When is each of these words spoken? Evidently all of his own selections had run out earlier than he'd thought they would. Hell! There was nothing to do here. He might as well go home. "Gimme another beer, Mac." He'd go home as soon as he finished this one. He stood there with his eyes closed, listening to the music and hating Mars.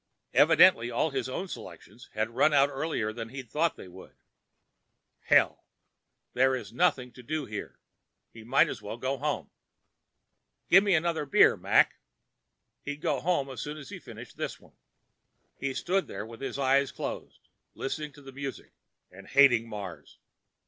Evidently 0.33 0.89
all 0.89 1.09
of 1.09 1.13
his 1.13 1.29
own 1.29 1.47
selections 1.47 2.09
had 2.13 2.31
run 2.31 2.53
out 2.55 2.69
earlier 2.69 3.13
than 3.13 3.29
he'd 3.29 3.51
thought 3.51 3.75
they 3.75 3.87
would. 3.87 4.15
Hell! 5.25 5.63
There 6.33 6.49
was 6.53 6.73
nothing 6.73 7.11
to 7.11 7.21
do 7.21 7.45
here. 7.45 7.77
He 8.31 8.43
might 8.43 8.67
as 8.67 8.81
well 8.81 8.97
go 8.97 9.17
home. 9.19 9.51
"Gimme 10.71 10.95
another 10.95 11.27
beer, 11.27 11.55
Mac." 11.55 11.99
He'd 12.81 12.99
go 12.99 13.19
home 13.19 13.47
as 13.51 13.61
soon 13.61 13.77
as 13.77 13.89
he 13.89 13.99
finished 13.99 14.37
this 14.37 14.59
one. 14.59 14.73
He 15.59 15.71
stood 15.71 16.07
there 16.07 16.25
with 16.25 16.41
his 16.41 16.57
eyes 16.57 16.91
closed, 16.91 17.47
listening 17.75 18.11
to 18.13 18.23
the 18.23 18.31
music 18.31 18.71
and 19.11 19.27
hating 19.27 19.69
Mars. 19.69 20.17